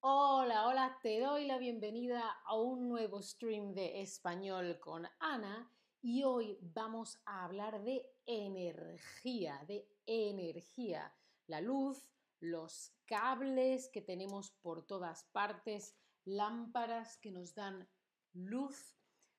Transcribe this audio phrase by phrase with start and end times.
[0.00, 5.70] Hola, hola, te doy la bienvenida a un nuevo stream de español con Ana
[6.02, 11.14] y hoy vamos a hablar de energía, de energía,
[11.46, 12.04] la luz,
[12.44, 17.88] los cables que tenemos por todas partes, lámparas que nos dan
[18.32, 18.96] luz,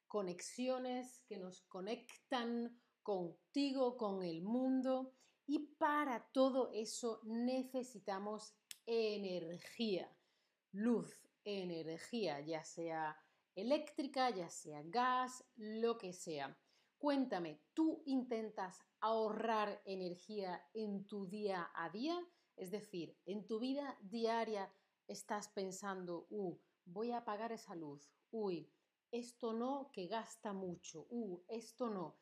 [0.08, 5.14] conexiones que nos conectan contigo, con el mundo
[5.46, 8.56] y para todo eso necesitamos
[8.86, 10.16] energía
[10.76, 13.18] luz, energía, ya sea
[13.56, 16.58] eléctrica, ya sea gas, lo que sea.
[16.98, 22.20] Cuéntame, ¿tú intentas ahorrar energía en tu día a día?
[22.56, 24.72] Es decir, en tu vida diaria
[25.08, 28.72] estás pensando, uh, voy a apagar esa luz, uy,
[29.12, 32.18] esto no, que gasta mucho, uh, esto no.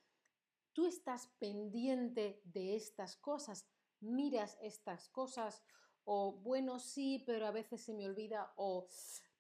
[0.73, 3.67] Tú estás pendiente de estas cosas,
[3.99, 5.63] miras estas cosas
[6.05, 8.87] o bueno, sí, pero a veces se me olvida o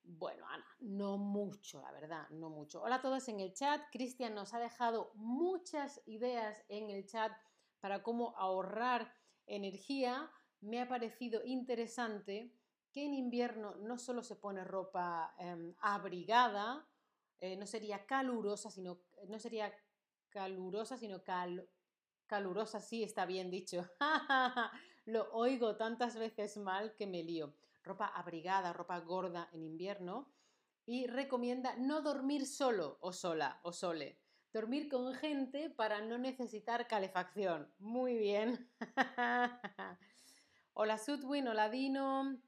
[0.03, 2.81] bueno, Ana, no mucho, la verdad, no mucho.
[2.81, 3.81] Hola a todos en el chat.
[3.91, 7.31] Cristian nos ha dejado muchas ideas en el chat
[7.79, 9.13] para cómo ahorrar
[9.45, 10.29] energía.
[10.63, 12.49] Me ha parecido interesante
[12.93, 16.87] que en invierno no solo se pone ropa em, abrigada,
[17.41, 19.73] eh, no sería calurosa, sino no sería
[20.29, 21.67] calurosa, sino cal,
[22.27, 23.89] calurosa, sí, está bien dicho.
[25.05, 27.53] Lo oigo tantas veces mal que me lío.
[27.83, 30.31] Ropa abrigada, ropa gorda en invierno.
[30.85, 34.17] Y recomienda no dormir solo o sola o sole.
[34.53, 37.69] Dormir con gente para no necesitar calefacción.
[37.79, 38.69] Muy bien.
[40.73, 42.41] hola Sudwin, hola Dino,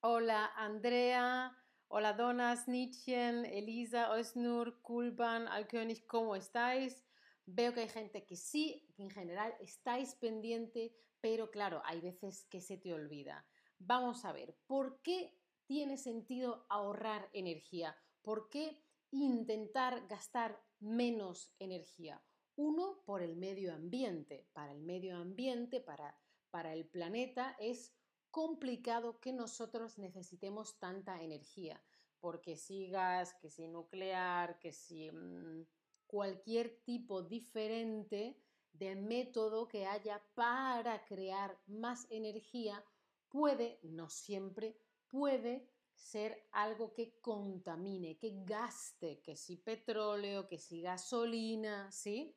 [0.00, 1.56] hola Andrea,
[1.88, 7.04] hola Donna, Snitchen, Elisa, Osnur, Kulban, Alkönig, ¿cómo estáis?
[7.46, 12.44] Veo que hay gente que sí, que en general estáis pendiente pero claro, hay veces
[12.44, 13.46] que se te olvida.
[13.78, 17.96] Vamos a ver, ¿por qué tiene sentido ahorrar energía?
[18.22, 22.22] ¿Por qué intentar gastar menos energía?
[22.56, 24.48] Uno, por el medio ambiente.
[24.52, 26.18] Para el medio ambiente, para,
[26.50, 27.94] para el planeta, es
[28.30, 31.82] complicado que nosotros necesitemos tanta energía,
[32.20, 35.66] porque si gas, que si nuclear, que si mm,
[36.06, 38.40] cualquier tipo diferente
[38.72, 42.84] de método que haya para crear más energía
[43.28, 44.78] puede, no siempre,
[45.08, 52.36] puede ser algo que contamine, que gaste, que si petróleo, que si gasolina, ¿sí?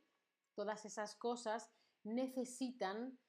[0.56, 1.70] Todas esas cosas
[2.04, 3.20] necesitan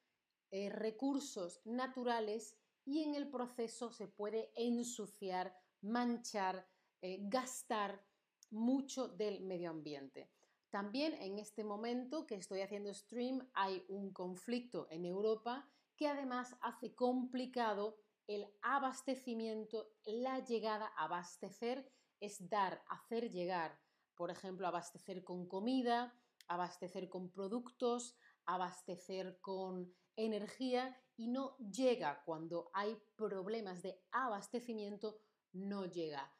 [0.55, 2.55] eh, recursos naturales
[2.85, 6.69] y en el proceso se puede ensuciar, manchar,
[7.01, 8.05] eh, gastar
[8.51, 10.29] mucho del medio ambiente.
[10.69, 16.55] También en este momento que estoy haciendo stream hay un conflicto en Europa que además
[16.61, 17.97] hace complicado
[18.27, 23.79] el abastecimiento, la llegada, abastecer es dar, hacer llegar,
[24.13, 26.13] por ejemplo, abastecer con comida,
[26.47, 28.15] abastecer con productos,
[28.45, 35.19] abastecer con energía y no llega cuando hay problemas de abastecimiento,
[35.51, 36.31] no llega.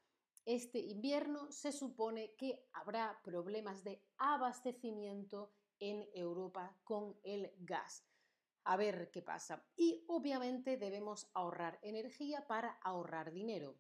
[0.45, 8.05] Este invierno se supone que habrá problemas de abastecimiento en Europa con el gas.
[8.65, 9.65] A ver qué pasa.
[9.75, 13.77] Y obviamente debemos ahorrar energía para ahorrar dinero.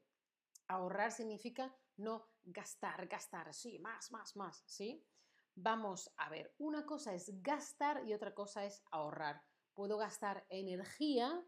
[0.67, 5.05] Ahorrar significa no gastar, gastar, sí, más, más, más, ¿sí?
[5.55, 9.43] Vamos a ver, una cosa es gastar y otra cosa es ahorrar.
[9.73, 11.45] Puedo gastar energía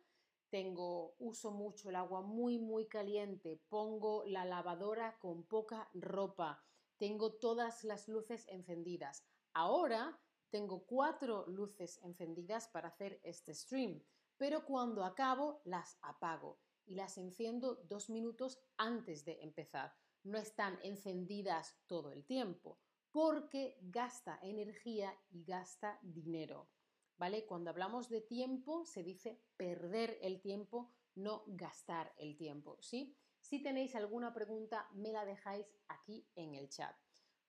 [0.56, 6.64] tengo, uso mucho el agua muy, muy caliente, pongo la lavadora con poca ropa,
[6.98, 9.26] tengo todas las luces encendidas.
[9.54, 10.18] Ahora
[10.50, 14.02] tengo cuatro luces encendidas para hacer este stream,
[14.38, 19.94] pero cuando acabo las apago y las enciendo dos minutos antes de empezar.
[20.24, 22.80] No están encendidas todo el tiempo
[23.12, 26.70] porque gasta energía y gasta dinero.
[27.18, 27.46] ¿Vale?
[27.46, 32.78] Cuando hablamos de tiempo se dice perder el tiempo, no gastar el tiempo.
[32.82, 36.96] Si tenéis alguna pregunta, me la dejáis aquí en el chat.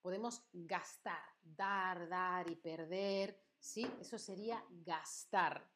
[0.01, 3.85] Podemos gastar, dar, dar y perder, ¿sí?
[3.99, 5.69] Eso sería gastar.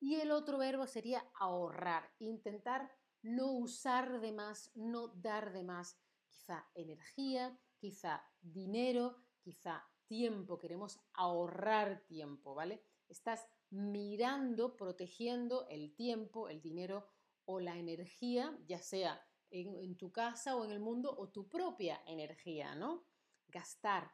[0.00, 2.90] Y el otro verbo sería ahorrar, intentar
[3.22, 5.96] no usar de más, no dar de más,
[6.26, 12.84] quizá energía, quizá dinero, quizá tiempo, queremos ahorrar tiempo, ¿vale?
[13.12, 17.08] Estás mirando, protegiendo el tiempo, el dinero
[17.44, 22.02] o la energía, ya sea en, tu casa o en el mundo o tu propia
[22.06, 23.04] energía, ¿no?
[23.48, 24.12] Gastar.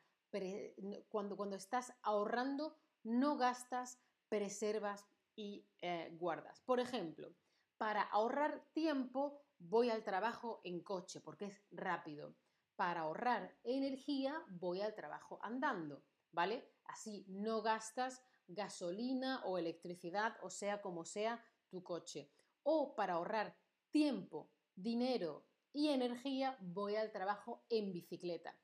[1.09, 3.99] cuando, cuando estás ahorrando, no gastas,
[4.29, 6.61] preservas y eh, guardas.
[6.63, 7.35] Por ejemplo,
[7.77, 12.37] para ahorrar tiempo, voy al trabajo en coche porque es rápido.
[12.77, 16.03] Para ahorrar energía, voy al trabajo andando,
[16.33, 16.69] ¿vale?
[16.85, 22.31] Así no gastas gasolina o electricidad, o sea como sea tu coche.
[22.63, 23.57] O para ahorrar
[23.91, 28.59] tiempo, dinero y energía, voy al trabajo en bicicleta.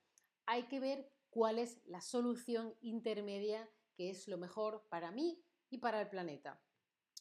[0.46, 5.78] Hay que ver cuál es la solución intermedia que es lo mejor para mí y
[5.78, 6.60] para el planeta.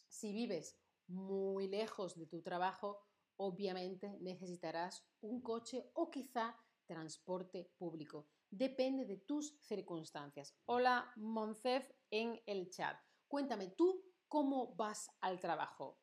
[0.07, 3.00] Si vives muy lejos de tu trabajo,
[3.38, 8.27] obviamente necesitarás un coche o quizá transporte público.
[8.55, 10.55] Depende de tus circunstancias.
[10.65, 12.95] Hola, Moncef en el chat.
[13.27, 15.97] Cuéntame tú cómo vas al trabajo.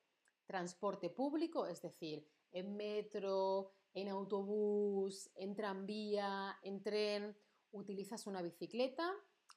[0.46, 7.38] Transporte público, es decir, en metro, en autobús, en tranvía, en tren,
[7.70, 9.08] utilizas una bicicleta,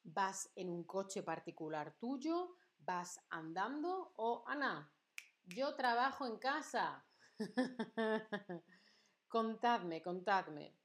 [0.03, 4.93] vas en un coche particular tuyo, vas andando o Ana,
[5.45, 7.03] yo trabajo en casa.
[9.27, 10.82] contadme, contadme.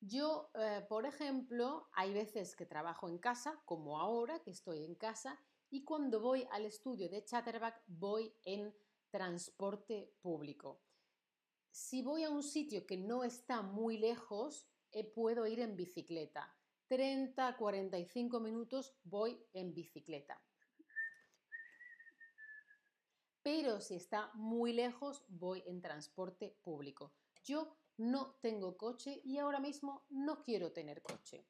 [0.00, 4.94] Yo, eh, por ejemplo, hay veces que trabajo en casa, como ahora que estoy en
[4.94, 5.38] casa,
[5.68, 8.74] y cuando voy al estudio de Chatterback voy en
[9.10, 10.82] transporte público.
[11.70, 16.56] Si voy a un sitio que no está muy lejos, eh, puedo ir en bicicleta.
[16.88, 20.42] 30, 45 minutos voy en bicicleta.
[23.42, 27.14] Pero si está muy lejos, voy en transporte público.
[27.44, 31.44] Yo no tengo coche y ahora mismo no quiero tener coche.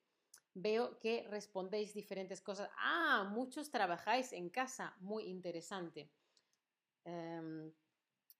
[0.52, 2.68] Veo que respondéis diferentes cosas.
[2.76, 4.96] Ah, muchos trabajáis en casa.
[4.98, 6.10] Muy interesante.
[7.04, 7.72] Eh,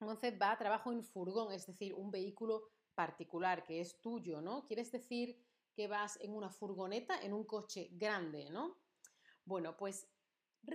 [0.03, 4.65] va a trabajo en furgón, es decir, un vehículo particular que es tuyo, ¿no?
[4.65, 5.39] ¿Quieres decir
[5.73, 8.77] que vas en una furgoneta, en un coche grande, ¿no?
[9.45, 10.09] Bueno, pues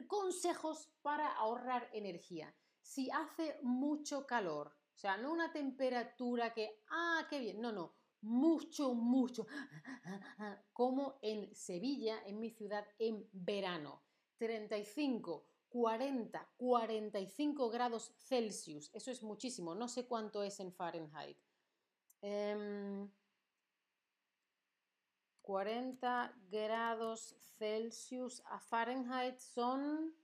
[0.07, 2.55] consejos para ahorrar energía.
[2.81, 7.95] Si hace mucho calor, o sea, no una temperatura que, ah, qué bien, no, no,
[8.21, 9.45] mucho, mucho,
[10.71, 14.03] como en Sevilla, en mi ciudad, en verano,
[14.37, 21.37] 35, 40, 45 grados Celsius, eso es muchísimo, no sé cuánto es en Fahrenheit.
[25.41, 30.15] 40 em, grados Celsius a Fahrenheit son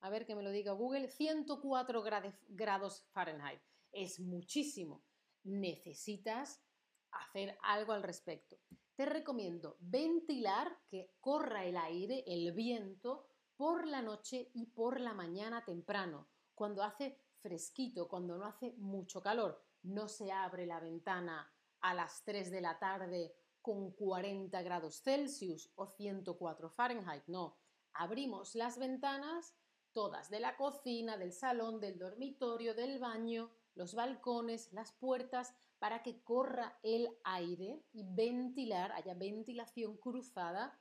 [0.00, 2.02] a ver que me lo diga Google, 104
[2.48, 3.60] grados Fahrenheit.
[3.92, 5.04] Es muchísimo.
[5.44, 6.62] Necesitas
[7.10, 8.58] hacer algo al respecto.
[8.94, 15.14] Te recomiendo ventilar, que corra el aire, el viento, por la noche y por la
[15.14, 19.64] mañana temprano, cuando hace fresquito, cuando no hace mucho calor.
[19.82, 25.72] No se abre la ventana a las 3 de la tarde con 40 grados Celsius
[25.74, 27.58] o 104 Fahrenheit, no.
[27.94, 29.57] Abrimos las ventanas
[29.92, 36.02] todas, de la cocina, del salón, del dormitorio, del baño, los balcones, las puertas, para
[36.02, 40.78] que corra el aire y ventilar, haya ventilación cruzada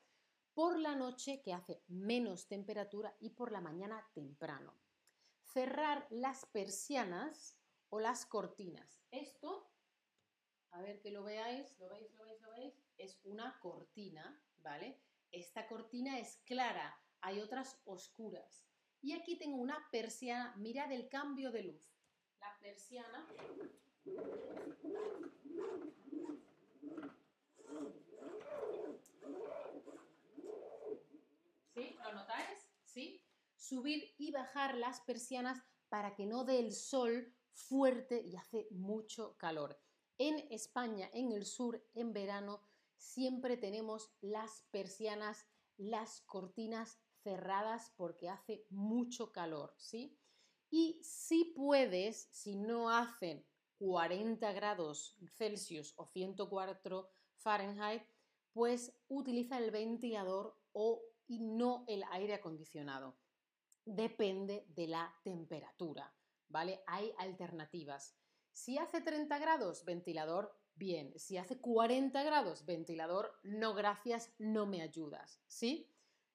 [0.54, 4.74] por la noche que hace menos temperatura y por la mañana temprano.
[5.44, 7.58] Cerrar las persianas
[7.90, 9.00] o las cortinas.
[9.12, 9.70] Esto,
[10.72, 15.00] a ver que lo veáis, lo veis, lo veis, lo veis, es una cortina, ¿vale?
[15.32, 18.67] Esta cortina es clara, hay otras oscuras.
[19.02, 21.92] Y aquí tengo una persiana, mirad el cambio de luz.
[22.40, 23.28] La persiana...
[31.74, 31.96] ¿Sí?
[32.04, 32.70] ¿Lo notáis?
[32.84, 33.22] ¿Sí?
[33.56, 39.38] Subir y bajar las persianas para que no dé el sol fuerte y hace mucho
[39.38, 39.80] calor.
[40.18, 42.62] En España, en el sur, en verano,
[42.96, 45.46] siempre tenemos las persianas,
[45.78, 50.18] las cortinas cerradas porque hace mucho calor, ¿sí?
[50.70, 53.46] Y si puedes, si no hacen
[53.80, 58.04] 40 grados Celsius o 104 Fahrenheit,
[58.54, 63.18] pues utiliza el ventilador o y no el aire acondicionado.
[63.84, 66.16] Depende de la temperatura,
[66.48, 66.82] ¿vale?
[66.88, 68.16] Hay alternativas.
[68.54, 71.12] Si hace 30 grados, ventilador, bien.
[71.20, 75.92] Si hace 40 grados, ventilador, no gracias, no me ayudas, ¿sí?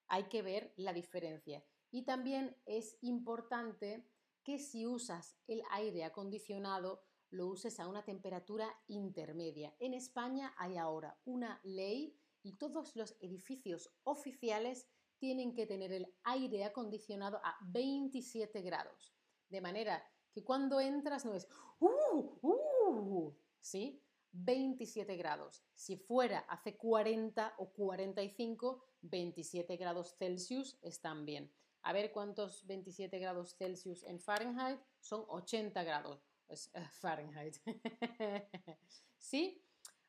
[0.07, 1.63] Hay que ver la diferencia.
[1.91, 4.07] Y también es importante
[4.43, 9.75] que si usas el aire acondicionado, lo uses a una temperatura intermedia.
[9.79, 16.13] En España hay ahora una ley y todos los edificios oficiales tienen que tener el
[16.23, 19.15] aire acondicionado a 27 grados.
[19.49, 21.47] De manera que cuando entras no es,
[21.79, 22.39] ¡uh!
[22.41, 23.33] ¡uh!
[23.59, 24.03] ¿sí?
[24.33, 25.63] 27 grados.
[25.73, 31.51] Si fuera hace 40 o 45, 27 grados Celsius están bien.
[31.83, 36.25] A ver cuántos 27 grados Celsius en Fahrenheit son 80 grados.
[36.49, 36.55] Eh,
[36.91, 37.57] Fahrenheit.
[39.17, 39.63] ¿Sí?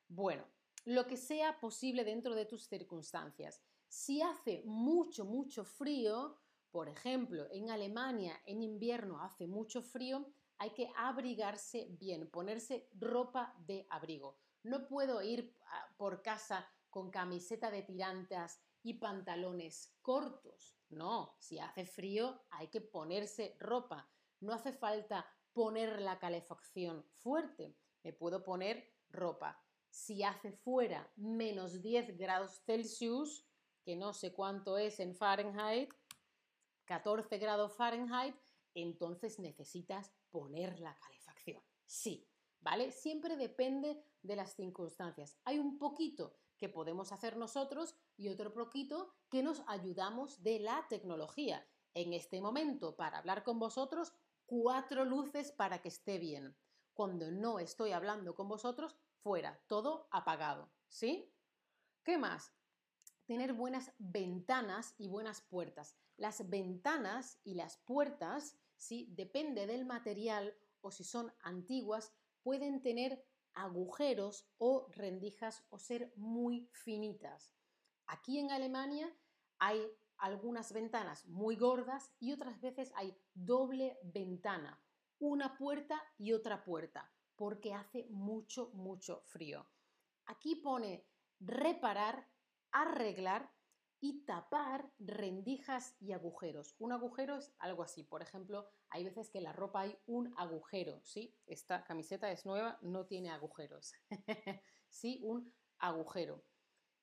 [0.08, 0.46] Bueno,
[0.84, 3.62] lo que sea posible dentro de tus circunstancias.
[3.88, 6.38] Si hace mucho, mucho frío,
[6.70, 10.26] por ejemplo, en Alemania en invierno hace mucho frío,
[10.58, 14.38] hay que abrigarse bien, ponerse ropa de abrigo.
[14.62, 20.76] No puedo ir ah, por casa con camiseta de tirantas y pantalones cortos.
[20.90, 24.08] No, si hace frío hay que ponerse ropa.
[24.40, 27.76] No hace falta poner la calefacción fuerte.
[28.02, 29.60] Me puedo poner ropa.
[29.88, 33.46] Si hace fuera menos 10 grados Celsius,
[33.84, 35.92] que no sé cuánto es en Fahrenheit,
[36.84, 38.36] 14 grados Fahrenheit,
[38.74, 41.62] entonces necesitas poner la calefacción.
[41.86, 42.28] Sí,
[42.60, 42.90] ¿vale?
[42.92, 45.38] Siempre depende de las circunstancias.
[45.44, 50.86] Hay un poquito que podemos hacer nosotros y otro poquito que nos ayudamos de la
[50.88, 51.66] tecnología.
[51.94, 54.12] En este momento, para hablar con vosotros,
[54.46, 56.56] cuatro luces para que esté bien.
[56.92, 60.70] Cuando no estoy hablando con vosotros, fuera, todo apagado.
[60.88, 61.32] ¿Sí?
[62.04, 62.52] ¿Qué más?
[63.26, 65.96] Tener buenas ventanas y buenas puertas.
[66.16, 69.08] Las ventanas y las puertas, ¿sí?
[69.10, 72.12] depende del material o si son antiguas,
[72.42, 77.54] pueden tener agujeros o rendijas o ser muy finitas.
[78.06, 79.10] Aquí en Alemania
[79.58, 79.80] hay
[80.18, 84.82] algunas ventanas muy gordas y otras veces hay doble ventana,
[85.18, 89.66] una puerta y otra puerta, porque hace mucho, mucho frío.
[90.26, 91.06] Aquí pone
[91.40, 92.28] reparar,
[92.72, 93.53] arreglar
[94.04, 96.74] y tapar rendijas y agujeros.
[96.78, 98.02] Un agujero es algo así.
[98.02, 101.34] Por ejemplo, hay veces que en la ropa hay un agujero, ¿sí?
[101.46, 103.94] Esta camiseta es nueva, no tiene agujeros.
[104.90, 106.44] sí, un agujero.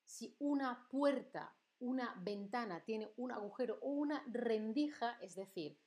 [0.05, 5.79] Si una puerta, una ventana tiene un agujero o una rendija, es decir,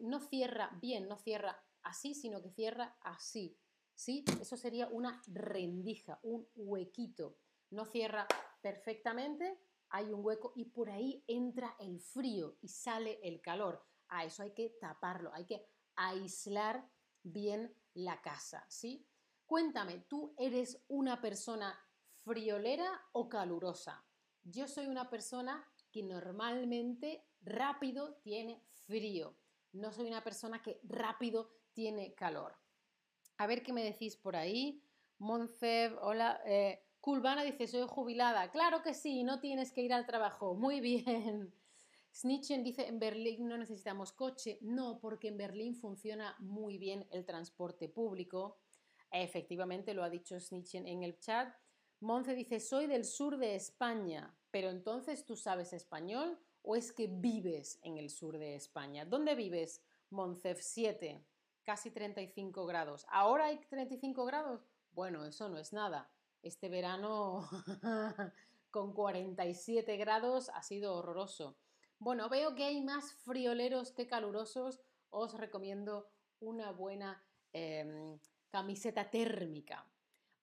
[0.00, 3.58] no cierra bien, no cierra así, sino que cierra así,
[3.94, 4.24] ¿sí?
[4.40, 7.36] Eso sería una rendija, un huequito.
[7.68, 8.26] No cierra
[8.62, 9.60] perfectamente,
[9.92, 13.84] hay un hueco y por ahí entra el frío y sale el calor.
[14.08, 16.90] A eso hay que taparlo, hay que aislar
[17.22, 19.06] bien la casa, ¿sí?
[19.44, 21.78] Cuéntame, ¿tú eres una persona
[22.24, 24.04] friolera o calurosa?
[24.42, 29.36] Yo soy una persona que normalmente rápido tiene frío.
[29.72, 32.56] No soy una persona que rápido tiene calor.
[33.36, 34.82] A ver qué me decís por ahí.
[35.18, 36.40] Moncev, hola.
[36.46, 38.52] Eh, Kulvana dice, soy jubilada.
[38.52, 40.54] Claro que sí, no tienes que ir al trabajo.
[40.54, 41.52] Muy bien.
[42.14, 44.58] Snitchen dice, en Berlín no necesitamos coche.
[44.60, 48.60] No, porque en Berlín funciona muy bien el transporte público.
[49.10, 51.52] Efectivamente, lo ha dicho Snitchen en el chat.
[51.98, 57.08] Monce dice, soy del sur de España, pero entonces tú sabes español o es que
[57.08, 59.04] vives en el sur de España.
[59.04, 59.82] ¿Dónde vives?
[60.10, 61.20] Moncef 7,
[61.64, 63.06] casi 35 grados.
[63.08, 64.68] ¿Ahora hay 35 grados?
[64.92, 66.08] Bueno, eso no es nada
[66.42, 67.48] este verano
[68.70, 71.56] con 47 grados ha sido horroroso.
[71.98, 74.80] Bueno, veo que hay más frioleros que calurosos.
[75.10, 78.18] Os recomiendo una buena em,
[78.50, 79.86] camiseta térmica.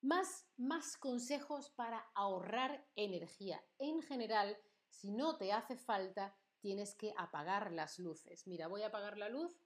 [0.00, 3.62] Más, más consejos para ahorrar energía.
[3.78, 4.56] En general,
[4.88, 8.46] si no te hace falta, tienes que apagar las luces.
[8.46, 9.60] Mira, voy a apagar la luz.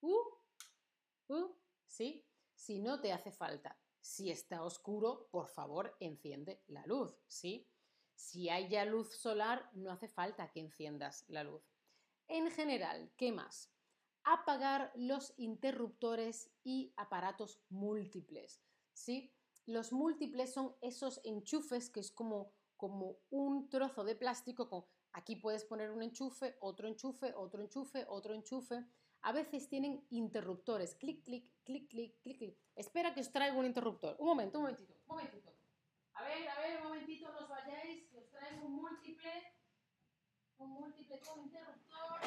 [0.00, 0.16] Uh,
[1.28, 1.54] uh,
[1.86, 2.24] sí,
[2.54, 3.79] si no te hace falta.
[4.00, 7.68] Si está oscuro, por favor, enciende la luz, ¿sí?
[8.14, 11.62] Si hay ya luz solar, no hace falta que enciendas la luz.
[12.28, 13.72] En general, ¿qué más?
[14.24, 19.34] Apagar los interruptores y aparatos múltiples, ¿sí?
[19.66, 25.36] Los múltiples son esos enchufes que es como, como un trozo de plástico con aquí
[25.36, 28.86] puedes poner un enchufe, otro enchufe, otro enchufe, otro enchufe
[29.22, 30.94] a veces tienen interruptores.
[30.94, 32.58] Clic, clic, clic, clic, clic, clic.
[32.74, 34.16] Espera que os traigo un interruptor.
[34.18, 35.52] Un momento, un momentito, un momentito.
[36.14, 39.32] A ver, a ver, un momentito, no os vayáis, os traigo un múltiple.
[40.58, 42.20] Un múltiple con interruptor.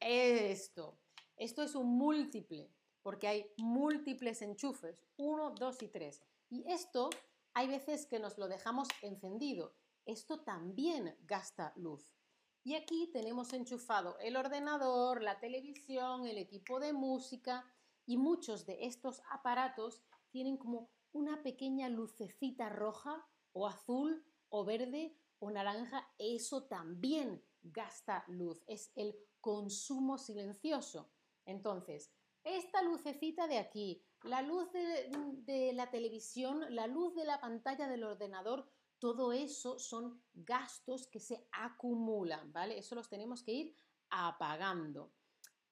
[0.00, 0.98] Esto.
[1.36, 2.70] Esto es un múltiple,
[3.02, 6.22] porque hay múltiples enchufes, uno, dos y tres.
[6.48, 7.10] Y esto
[7.52, 9.74] hay veces que nos lo dejamos encendido
[10.06, 12.16] esto también gasta luz.
[12.64, 17.64] Y aquí tenemos enchufado el ordenador, la televisión, el equipo de música
[18.06, 25.16] y muchos de estos aparatos tienen como una pequeña lucecita roja o azul o verde
[25.38, 26.08] o naranja.
[26.18, 28.62] Eso también gasta luz.
[28.66, 31.10] Es el consumo silencioso.
[31.44, 32.10] Entonces,
[32.44, 38.04] esta lucecita de aquí, la luz de, la televisión, la luz de la pantalla del
[38.04, 38.68] ordenador,
[39.06, 42.76] todo eso son gastos que se acumulan, ¿vale?
[42.76, 43.76] Eso los tenemos que ir
[44.10, 45.12] apagando.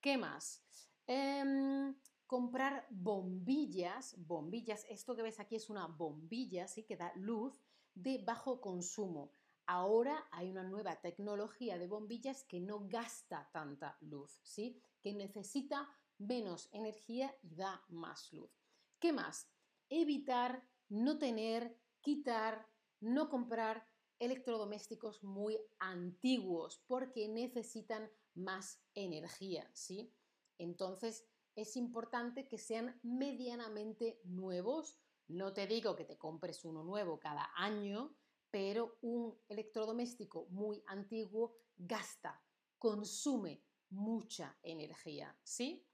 [0.00, 0.62] ¿Qué más?
[1.04, 6.84] Em, comprar bombillas, bombillas, esto que ves aquí es una bombilla, ¿sí?
[6.84, 7.60] Que da luz
[7.94, 9.32] de bajo consumo.
[9.66, 14.78] Ahora hay una nueva tecnología de bombillas que no gasta tanta luz, ¿sí?
[15.02, 15.88] Que necesita
[16.18, 18.50] menos energía y da más luz.
[19.00, 19.48] ¿Qué más?
[19.88, 22.68] Evitar no tener, quitar,
[23.04, 23.86] no comprar
[24.18, 30.12] electrodomésticos muy antiguos porque necesitan más energía, ¿sí?
[30.58, 34.98] Entonces es importante que sean medianamente nuevos.
[35.28, 38.16] No te digo que te compres uno nuevo cada año,
[38.50, 42.42] pero un electrodoméstico muy antiguo gasta,
[42.78, 45.86] consume mucha energía, ¿sí?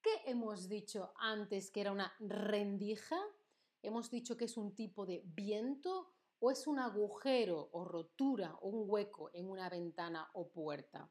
[0.00, 3.18] ¿Qué hemos dicho antes que era una rendija?
[3.82, 8.68] Hemos dicho que es un tipo de viento o es un agujero o rotura o
[8.68, 11.10] un hueco en una ventana o puerta.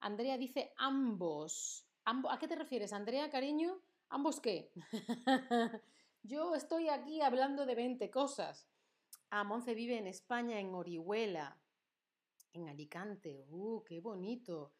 [0.00, 1.86] Andrea dice ambos.
[2.04, 3.80] ¿A qué te refieres, Andrea, cariño?
[4.08, 4.72] ¿Ambos qué?
[6.22, 8.68] Yo estoy aquí hablando de 20 cosas.
[9.30, 11.60] Ah, Monce vive en España, en Orihuela,
[12.52, 13.46] en Alicante.
[13.48, 14.74] ¡Uh, qué bonito!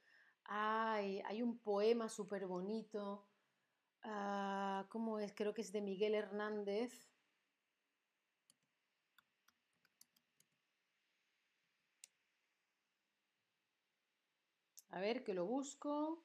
[0.44, 3.28] Ay, hay un poema súper bonito.
[4.02, 5.32] Ah, ¿Cómo es?
[5.34, 7.09] Creo que es de Miguel Hernández.
[14.90, 16.24] A ver, que lo busco.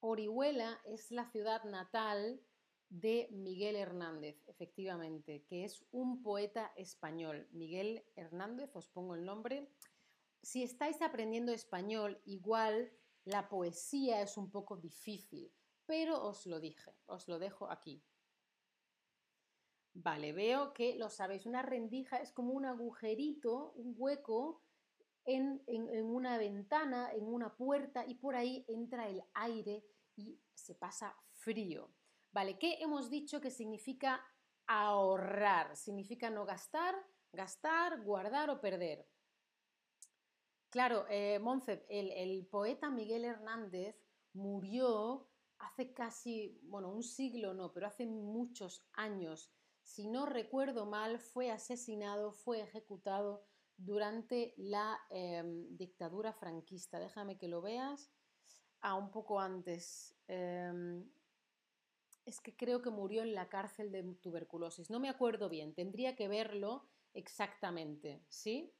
[0.00, 2.40] Orihuela es la ciudad natal
[2.88, 7.48] de Miguel Hernández, efectivamente, que es un poeta español.
[7.52, 9.70] Miguel Hernández, os pongo el nombre.
[10.42, 12.92] Si estáis aprendiendo español, igual
[13.24, 15.52] la poesía es un poco difícil,
[15.84, 18.04] pero os lo dije, os lo dejo aquí.
[19.94, 24.65] Vale, veo que lo sabéis, una rendija es como un agujerito, un hueco
[25.26, 25.60] en,
[26.04, 29.84] una ventana, en una puerta y por ahí entra el aire
[30.16, 31.92] y se pasa frío.
[32.32, 32.58] ¿Vale?
[32.58, 34.24] ¿Qué hemos dicho que significa
[34.66, 35.76] ahorrar?
[35.76, 36.94] Significa no gastar,
[37.32, 39.06] gastar, guardar o perder.
[40.70, 41.40] Claro, eh,
[41.88, 43.96] el, el, poeta Miguel Hernández
[44.34, 49.50] murió hace casi, bueno, un siglo no, pero hace muchos años.
[49.82, 56.98] Si no recuerdo mal, fue asesinado, fue ejecutado durante la em, dictadura franquista.
[56.98, 58.10] Déjame que lo veas.
[58.80, 60.14] Ah, un poco antes.
[60.28, 61.04] Em,
[62.24, 64.90] es que creo que murió en la cárcel de tuberculosis.
[64.90, 68.74] No me acuerdo bien, tendría que verlo exactamente, ¿sí?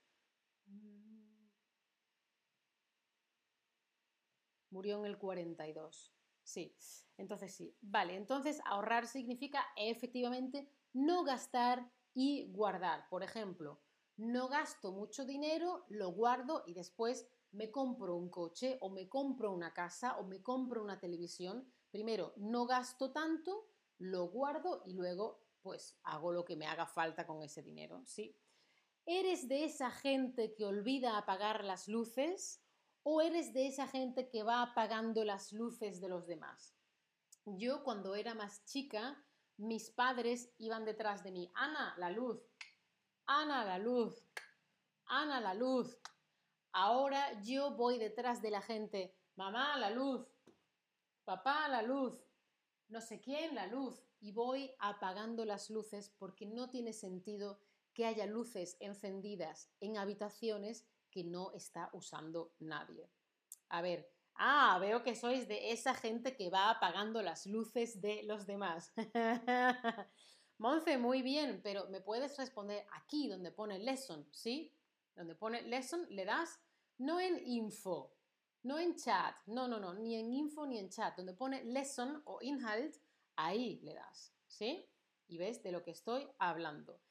[4.71, 6.13] Murió en el 42.
[6.43, 6.77] Sí,
[7.17, 7.77] entonces sí.
[7.81, 13.09] Vale, entonces ahorrar significa efectivamente no gastar y guardar.
[13.09, 13.81] Por ejemplo,
[14.17, 19.53] no gasto mucho dinero, lo guardo y después me compro un coche o me compro
[19.53, 21.71] una casa o me compro una televisión.
[21.91, 27.27] Primero, no gasto tanto, lo guardo y luego pues hago lo que me haga falta
[27.27, 28.37] con ese dinero, ¿sí?
[29.05, 32.63] ¿Eres de esa gente que olvida apagar las luces
[33.03, 36.75] o eres de esa gente que va apagando las luces de los demás?
[37.45, 39.25] Yo cuando era más chica,
[39.57, 42.41] mis padres iban detrás de mí, Ana, la luz,
[43.27, 44.25] Ana la luz,
[45.07, 45.99] Ana la luz.
[46.73, 50.27] Ahora yo voy detrás de la gente, mamá la luz,
[51.25, 52.23] papá la luz,
[52.89, 57.59] no sé quién la luz, y voy apagando las luces porque no tiene sentido
[57.95, 63.11] que haya luces encendidas en habitaciones que no está usando nadie.
[63.71, 68.23] A ver, ah, veo que sois de esa gente que va apagando las luces de
[68.25, 68.93] los demás.
[70.59, 74.75] Monce, muy bien, pero me puedes responder aquí donde pone lesson, ¿sí?
[75.15, 76.61] Donde pone lesson, le das
[76.99, 78.17] no en info,
[78.63, 81.15] no en chat, no, no, no, ni en info ni en chat.
[81.15, 82.97] Donde pone lesson o inhalt,
[83.37, 84.89] ahí le das, ¿sí?
[85.29, 87.03] Y ves de lo que estoy hablando.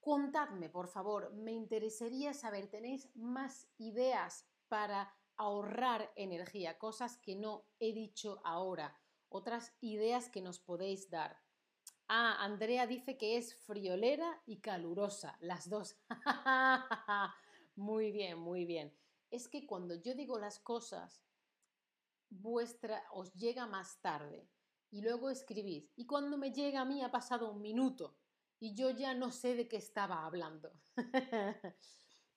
[0.00, 6.78] Contadme, por favor, me interesaría saber, ¿tenéis más ideas para ahorrar energía?
[6.78, 11.43] Cosas que no he dicho ahora, otras ideas que nos podéis dar.
[12.08, 15.96] Ah, Andrea dice que es friolera y calurosa, las dos.
[17.76, 18.92] muy bien, muy bien.
[19.30, 21.24] Es que cuando yo digo las cosas,
[22.28, 24.48] vuestra os llega más tarde
[24.90, 25.90] y luego escribís.
[25.96, 28.16] Y cuando me llega a mí ha pasado un minuto
[28.60, 30.72] y yo ya no sé de qué estaba hablando.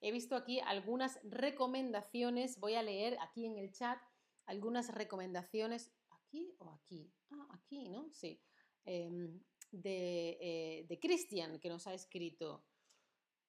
[0.01, 3.99] He visto aquí algunas recomendaciones, voy a leer aquí en el chat
[4.47, 8.09] algunas recomendaciones, aquí o aquí, ah, aquí, ¿no?
[8.11, 8.41] Sí,
[8.85, 9.39] em,
[9.71, 12.63] de, eh, de Cristian que nos ha escrito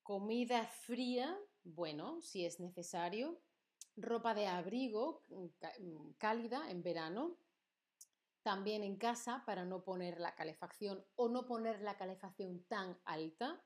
[0.02, 3.42] comida fría, bueno, si es necesario,
[3.96, 5.44] ropa de abrigo mm,
[5.84, 7.36] mm, cálida en verano,
[8.42, 13.62] también en casa para no poner la calefacción o no poner la calefacción tan alta,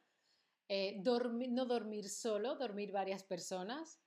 [0.69, 4.01] eh, no dormir solo, dormir varias personas,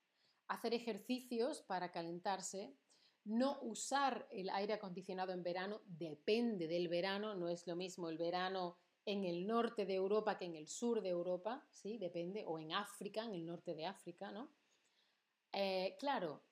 [0.48, 2.76] hacer ejercicios para calentarse,
[3.26, 8.18] no usar el aire acondicionado en verano, depende del verano, no es lo mismo el
[8.18, 11.98] verano en el norte de Europa que en el sur de Europa, ¿sí?
[11.98, 14.52] Depende, o en África, en el norte de África, ¿no?
[15.52, 16.44] Eh, claro,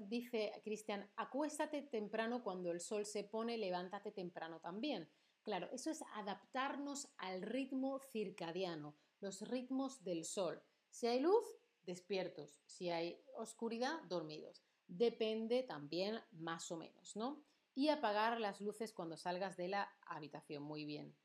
[0.00, 5.08] dice Cristian, acuéstate temprano cuando el sol se pone, levántate temprano también.
[5.42, 10.62] Claro, eso es adaptarnos al ritmo circadiano, los ritmos del sol.
[10.90, 11.44] Si hay luz,
[11.82, 12.62] despiertos.
[12.66, 14.64] Si hay oscuridad, dormidos.
[14.86, 17.42] Depende también más o menos, ¿no?
[17.74, 20.62] Y apagar las luces cuando salgas de la habitación.
[20.62, 21.16] Muy bien.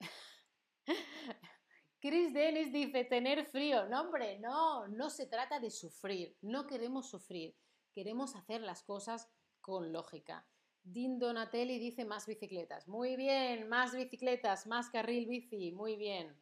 [2.00, 3.86] Chris Dennis dice tener frío.
[3.88, 6.36] No, hombre, no, no se trata de sufrir.
[6.40, 7.56] No queremos sufrir.
[7.92, 9.28] Queremos hacer las cosas
[9.60, 10.46] con lógica.
[10.84, 12.88] Din Donatelli dice más bicicletas.
[12.88, 15.72] Muy bien, más bicicletas, más carril bici.
[15.72, 16.34] Muy bien.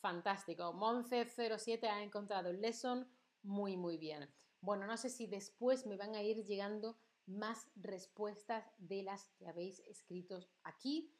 [0.00, 0.72] Fantástico.
[0.74, 3.08] Monce07 ha encontrado el lesson.
[3.42, 4.28] Muy, muy bien.
[4.60, 9.48] Bueno, no sé si después me van a ir llegando más respuestas de las que
[9.48, 11.12] habéis escrito aquí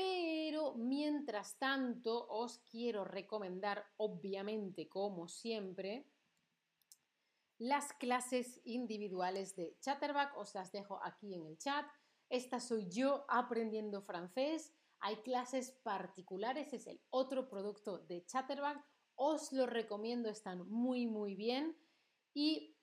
[0.00, 6.06] pero mientras tanto os quiero recomendar, obviamente, como siempre,
[7.58, 10.38] las clases individuales de Chatterback.
[10.38, 11.84] Os las dejo aquí en el chat.
[12.30, 14.72] Esta soy yo aprendiendo francés.
[15.00, 18.82] Hay clases particulares, es el otro producto de Chatterback.
[19.16, 21.76] Os lo recomiendo, están muy, muy bien.
[22.32, 22.74] Y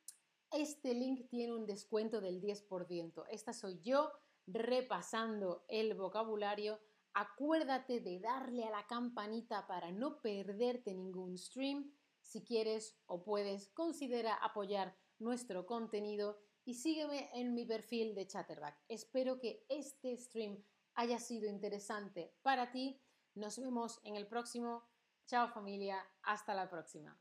[0.51, 3.25] este link tiene un descuento del 10%.
[3.29, 4.11] Esta soy yo
[4.47, 6.79] repasando el vocabulario
[7.19, 11.91] Acuérdate de darle a la campanita para no perderte ningún stream.
[12.21, 18.83] Si quieres o puedes, considera apoyar nuestro contenido y sígueme en mi perfil de Chatterback.
[18.87, 23.01] Espero que este stream haya sido interesante para ti.
[23.33, 24.83] Nos vemos en el próximo.
[25.25, 27.19] Chao familia, hasta la próxima.